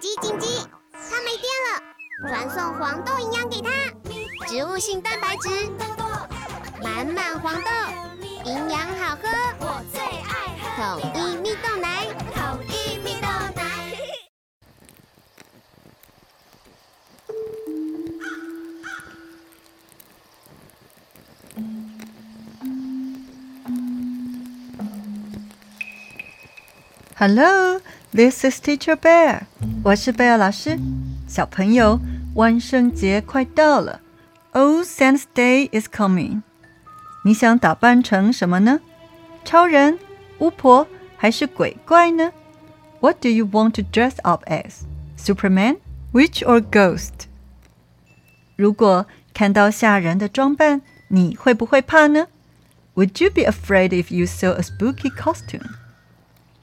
[0.00, 0.46] 紧急紧急！
[0.92, 1.82] 它没电了，
[2.28, 3.68] 传送黄豆营养给它，
[4.46, 5.48] 植物性蛋白质，
[6.80, 7.70] 满满黄豆，
[8.44, 13.26] 营养好喝，我最爱喝统一蜜豆奶，统一蜜豆
[13.56, 13.64] 奶。
[27.16, 27.80] Hello,
[28.11, 29.41] this is Teacher Bear。
[29.83, 30.79] 我是贝尔老师。
[31.27, 31.99] 小朋友，
[32.35, 34.01] 万圣节快到了，
[34.51, 36.41] Oh, Santa's Day is coming。
[37.23, 38.79] 你想打扮成什么呢？
[39.43, 39.97] 超人、
[40.39, 42.31] 巫婆还是鬼怪呢？
[42.99, 44.83] What do you want to dress up as?
[45.17, 45.77] Superman,
[46.11, 47.27] witch or ghost?
[48.55, 52.27] 如果看到吓人的装扮，你会不会怕呢？
[52.95, 55.65] Would you be afraid if you saw a spooky costume?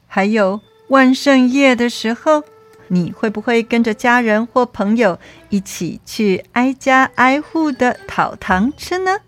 [0.06, 2.44] 还有 万圣夜的时候，
[2.88, 5.18] 你会不会跟着家人或朋友
[5.48, 9.18] 一起去挨家挨户的讨糖吃呢？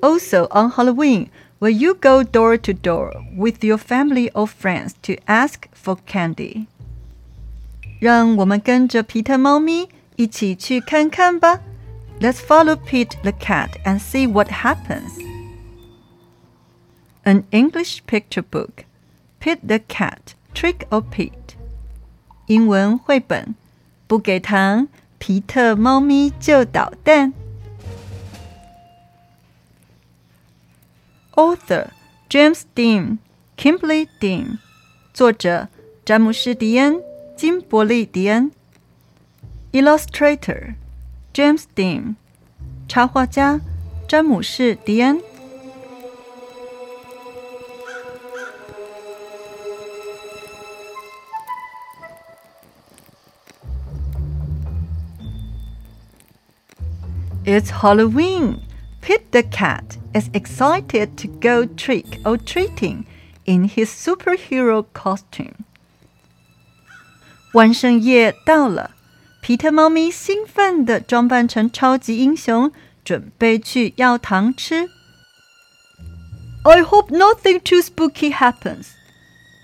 [0.00, 5.14] Also on Halloween, will you go door to door with your family or friends to
[5.26, 6.66] ask for candy?
[7.98, 11.60] 让我们跟着皮特猫咪一起去看看吧。
[12.20, 15.10] Let's follow Pete the cat and see what happens.
[17.24, 18.84] An English picture book.
[19.40, 21.57] Pete the cat, trick or Pete。
[22.45, 23.53] 英文绘本，
[24.07, 27.33] 不给糖，皮特猫咪就捣蛋。
[31.33, 31.87] Author
[32.29, 33.17] James Dean,
[33.57, 34.59] Kimberly Dean，
[35.13, 35.67] 作者
[36.05, 37.01] 詹姆斯·迪恩、
[37.35, 38.49] 金伯利·迪恩。
[39.73, 40.75] Illustrator
[41.33, 42.15] James Dean，
[42.87, 43.59] 插画家
[44.07, 45.21] 詹姆士·迪恩。
[57.52, 58.60] It's Halloween.
[59.00, 63.06] Pete the cat is excited to go trick or treating
[63.44, 65.54] in his superhero costume.
[67.52, 68.90] 万圣夜到了，
[69.40, 72.70] 皮特猫咪兴奋地装扮成超级英雄，
[73.04, 74.90] 准备去要糖吃。
[76.64, 78.88] I hope nothing too spooky happens,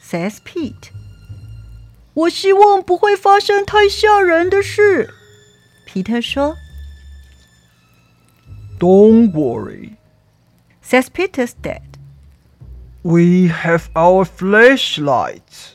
[0.02, 0.90] says Pete.
[2.14, 5.12] 我希望不会发生太吓人的事，
[5.84, 6.56] 皮特说。
[8.78, 9.96] Don't worry,
[10.82, 11.82] says Peter's dad.
[13.02, 15.74] We have our flashlights.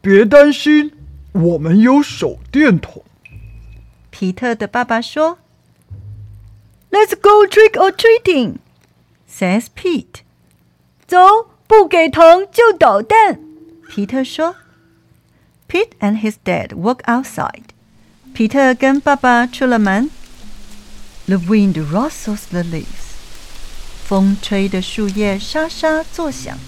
[0.00, 0.92] 别担心，
[1.32, 3.04] 我们有手电筒。
[4.10, 5.38] 皮特的爸爸说：“
[6.90, 8.56] Let's go trick or treating,”
[9.28, 10.22] says Pete.
[11.06, 13.40] 走，不给糖就捣蛋。
[13.88, 14.56] 皮特说。
[15.68, 17.64] Pete and his dad walk outside.
[18.34, 20.10] 皮特跟爸爸出了门。
[21.26, 23.12] the wind rustles the leaves.
[24.04, 26.58] 风吹的树叶沙沙作响。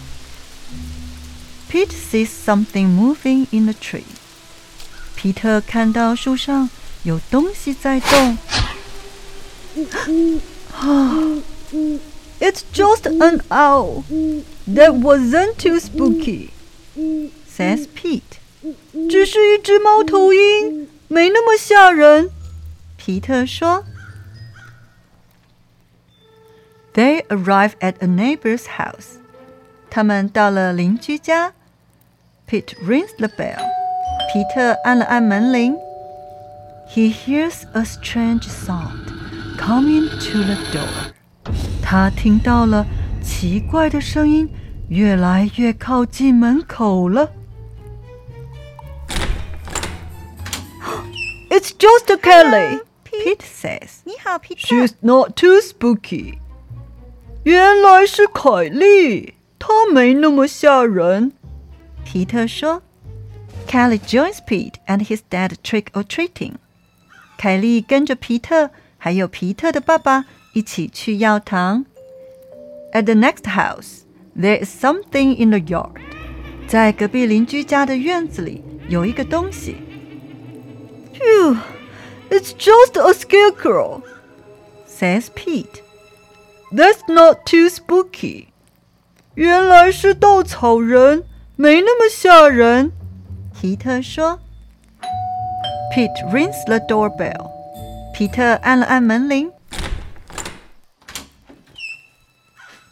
[1.70, 4.04] Pete sees something moving in the tree.
[5.16, 6.70] 皮特看到树上
[7.02, 8.38] 有东西在动。
[12.41, 14.04] It's just an owl.
[14.69, 16.50] That wasn't too spooky,
[17.56, 18.22] says Pete.
[19.10, 22.30] 只是一只猫头鹰，没那么吓人。
[22.97, 23.84] 皮特说。
[26.94, 29.19] They arrive at a neighbor's house.
[29.91, 31.52] 他们到了邻居家。
[32.48, 33.58] Pete rings the bell.
[34.32, 35.76] 皮特按了按门铃。
[36.88, 39.08] He hears a strange sound
[39.58, 41.12] coming to the door.
[41.82, 42.86] 他听到了
[43.22, 44.50] 奇怪的声音，
[44.88, 47.32] 越来越靠近门口了。
[51.50, 54.00] It's just Kelly, Pete says.
[54.04, 54.60] 你好，皮特。
[54.60, 56.38] She's not too spooky.
[57.44, 61.32] 原来是凯莉，她没那么吓人。
[62.04, 62.82] 皮特说：“
[63.66, 66.55] Kelly joins Pete and his dad trick or treating。”
[67.37, 71.84] 凯莉跟着皮特还有皮特的爸爸一起去要糖。
[72.93, 74.02] At the next house,
[74.38, 76.00] there is something in the yard。
[76.66, 79.76] 在隔壁邻居家的院子里有一个东西。
[81.12, 81.58] Phew,
[82.31, 84.02] it's just a scarecrow,
[84.88, 85.82] says Pete.
[86.72, 88.49] That's not too spooky。
[89.34, 91.25] 原来是稻草人，
[91.56, 92.93] 没那么吓人。
[93.52, 94.40] 皮特说。
[95.94, 97.50] Pete rings the doorbell。
[98.12, 99.52] 皮特按了按门铃。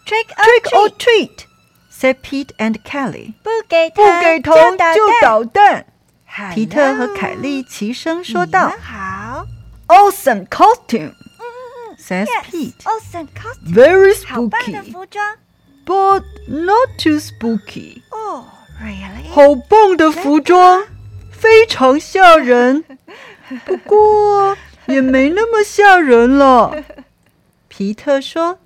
[0.06, 3.34] Trick Trick or treat，said Pete and Kelly。
[3.42, 4.54] 不给不给糖
[4.94, 5.86] 就捣蛋。
[6.54, 9.46] 皮特和凯莉齐声说道好：“
[9.88, 11.12] Awesome costume,”
[12.06, 12.74] says Pete.
[12.84, 15.36] Awesome costume， Very 好棒的 spooky, 服装
[15.84, 18.02] but not too spooky.
[18.10, 18.46] 哦，
[18.80, 19.28] Really？
[19.30, 20.86] 好棒的服装，
[21.30, 22.84] 非常吓人，
[23.64, 26.84] 不过也没那么吓人了。
[27.68, 28.58] 皮特说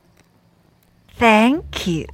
[1.19, 2.06] Thank you。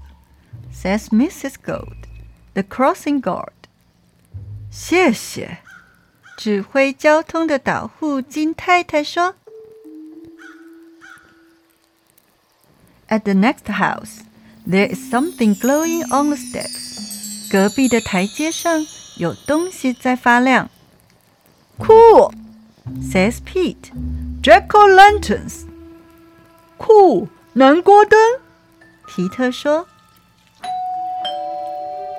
[0.73, 1.55] ，says Mrs.
[1.65, 2.07] Gold,
[2.55, 3.53] the crossing guard.
[4.71, 5.59] 谢谢。
[6.37, 9.35] 指挥交通的导护金太太说。
[13.09, 14.23] At the next house,
[14.67, 17.51] there is something glowing on the steps.
[17.51, 18.87] 隔壁的台阶上
[19.17, 20.71] 有东西在发亮。
[21.79, 22.33] Cool,
[23.01, 23.91] says Pete.
[24.43, 25.67] Jack o' lanterns.
[26.79, 28.19] 酷，南瓜灯。
[29.07, 29.87] 皮特说。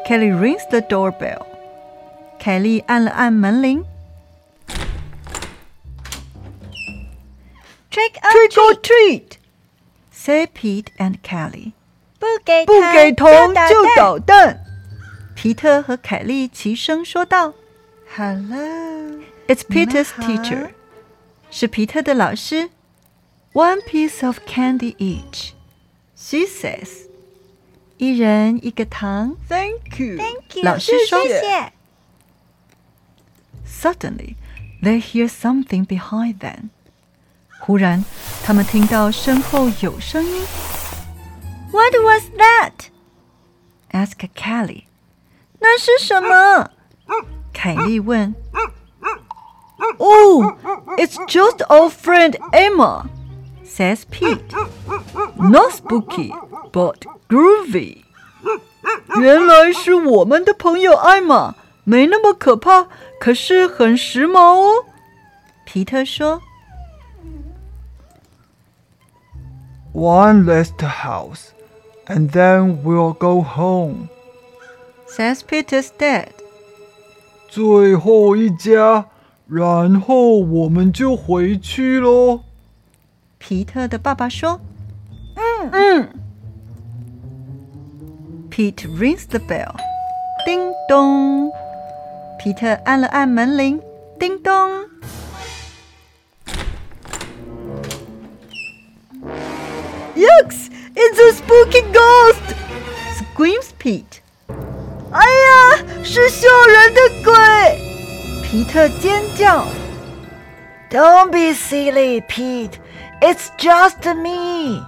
[0.05, 1.45] Kelly rings the doorbell.
[2.39, 3.83] 凯莉按了按门铃。
[7.89, 9.36] Trick or Trick or treat， treat,
[10.27, 11.73] say Pete and Kelly.
[12.19, 13.29] 不给不给糖
[13.69, 14.65] 就捣捣蛋。
[15.35, 17.53] 皮特和凯莉齐声说道
[18.15, 20.69] Hello， ：“It's Peter's 你们好 teacher，
[21.49, 22.69] 是皮特的老师。
[23.53, 25.51] One piece of candy each,
[26.15, 27.07] she says.
[27.97, 29.35] 一人一个糖。
[29.47, 30.17] Thank you.
[30.17, 31.73] Thank you，老师说谢谢。
[33.67, 34.35] Suddenly,
[34.81, 36.69] they hear something behind them.
[37.59, 38.05] 忽然，
[38.48, 40.42] 他们听到身后有声音。
[41.70, 42.22] What was
[43.90, 44.84] that？Ask Kelly，
[45.60, 46.70] 那是什么？
[47.52, 48.34] 凯莉问。
[49.98, 50.54] Oh,
[50.96, 53.10] it's just old friend Emma,
[53.66, 54.40] says Pete.
[55.36, 56.32] Not spooky,
[56.72, 58.04] but groovy.
[59.20, 61.54] 原来是我们的朋友艾玛，
[61.84, 62.86] 没那么可怕，
[63.20, 64.86] 可是很时髦哦。
[65.66, 66.40] 皮特说
[69.97, 71.51] One last house,
[72.07, 74.09] and then we'll go home.
[75.07, 76.29] ，says Peter's dad.
[77.47, 79.05] 最后一家，
[79.47, 82.41] 然后我们就回去喽。
[83.37, 84.59] 皮特的爸爸说：“
[85.35, 86.09] 嗯嗯。”
[88.49, 89.75] Pete rings the bell，
[90.45, 91.51] 叮咚。
[92.39, 93.79] 皮特按了按门铃，
[94.19, 94.51] 叮咚。
[100.97, 102.55] It's a spooky ghost!
[103.17, 104.21] Screams Pete.
[105.11, 107.33] 哎呀，是吓人的鬼！
[108.43, 109.65] 皮特尖叫。
[110.89, 112.79] Don't be silly, Pete.
[113.21, 114.83] It's just me.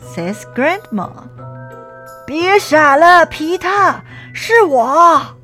[0.00, 1.10] Says Grandma.
[2.26, 3.68] 别傻了，皮特，
[4.32, 5.36] 是我。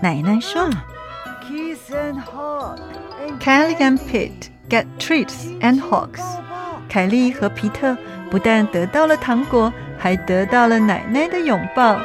[0.00, 0.68] 奶奶说。
[1.42, 2.80] Kiss and hug.
[3.40, 6.20] Kelly and Pete get treats and hugs.
[6.88, 7.96] 凯莉和皮特
[8.32, 12.00] 不但得到了糖果，还得到了奶奶的拥抱。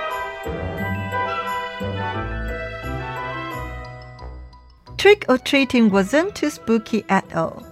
[4.97, 7.63] Trick or treating wasn't too spooky at all.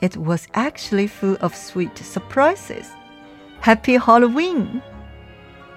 [0.00, 2.86] It was actually full of sweet surprises.
[3.62, 4.80] Happy Halloween!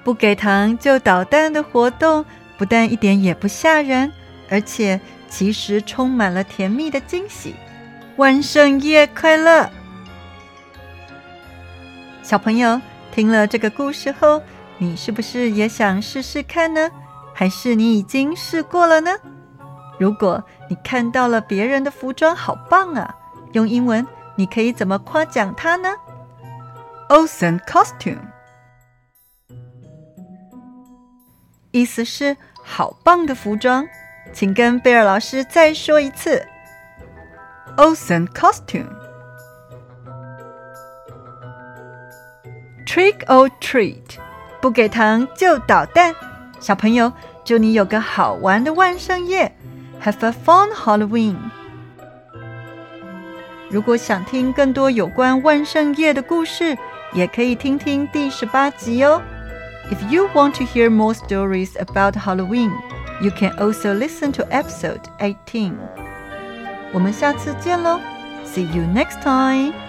[0.04, 2.26] 不给糖就捣蛋的活动，
[2.58, 4.12] 不但一点也不吓人，
[4.50, 5.00] 而且
[5.30, 7.56] 其实充满了甜蜜的惊喜。
[8.16, 9.70] 万圣夜快乐！
[12.29, 12.79] 小朋友，
[13.11, 14.43] 听了这个故事后，
[14.77, 16.91] 你是不是也想试试看呢？
[17.33, 19.11] 还是你已经试过了呢？
[19.99, 23.17] 如果你看到了别人的服装好棒啊，
[23.53, 24.07] 用英文
[24.37, 25.89] 你可以怎么夸奖他呢
[27.09, 28.19] ？Awesome costume，
[31.71, 33.89] 意思是好棒的服装。
[34.35, 36.47] 请跟贝尔老师再说一次。
[37.79, 38.98] Awesome costume。
[42.88, 44.18] Trick or treat，
[44.62, 46.14] 不给糖就捣蛋。
[46.60, 47.12] 小朋友，
[47.44, 49.56] 祝你有个好玩的万圣夜，
[50.04, 51.36] Have a fun Halloween。
[53.70, 56.78] 如果想听更多有关万圣夜的故事，
[57.14, 59.22] 也可以听听第十八集哦。
[59.92, 62.72] If you want to hear more stories about Halloween,
[63.22, 65.74] you can also listen to episode 18.
[66.94, 68.00] 我们下次见喽，
[68.46, 69.87] See you next time.